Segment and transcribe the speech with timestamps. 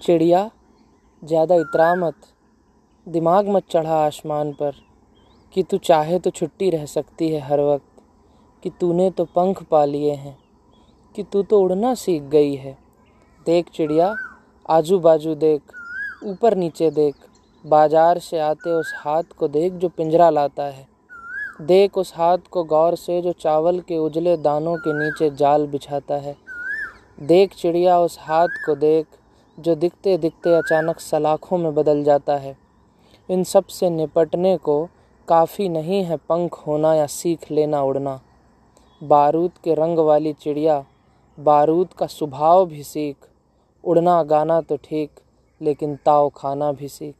[0.00, 0.50] चिड़िया,
[1.22, 2.14] ज़्यादा इतरा मत।
[3.06, 4.74] दिमाग मत चढ़ा आसमान पर
[5.54, 8.02] कि तू चाहे तो छुट्टी रह सकती है हर वक्त,
[8.62, 10.36] कि तूने तो पंख पा लिए हैं,
[11.14, 12.76] कि तू तो उड़ना सीख गई है।
[13.46, 14.14] देख चिड़िया
[14.68, 15.72] आजू बाजू देख
[16.24, 17.14] ऊपर नीचे देख,
[17.64, 20.86] बाज़ार से आते उस हाथ को देख जो पिंजरा लाता है।
[21.62, 26.14] देख उस हाथ को गौर से जो चावल के उजले दानों के नीचे जाल बिछाता
[26.16, 26.36] है।
[27.18, 29.06] देख चिड़िया, उस हाथ को देख
[29.58, 32.56] जो दिखते दिखते अचानक सलाखों में बदल जाता है।
[33.30, 34.88] इन सबसे निपटने को
[35.28, 38.20] काफ़ी नहीं है पंख होना या सीख लेना उड़ना।
[39.02, 40.84] बारूद के रंग वाली चिड़िया,
[41.38, 43.16] बारूद का स्वभाव भी सीख।
[43.84, 45.10] उड़ना गाना तो ठीक,
[45.60, 47.14] लेकिन ताव खाना भी सीख।